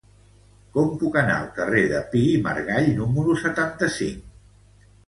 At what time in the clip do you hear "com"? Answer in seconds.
0.77-0.87